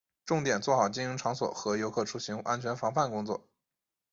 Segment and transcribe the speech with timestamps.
[0.25, 3.47] 重点做好经营场所和游客出行安全防范工作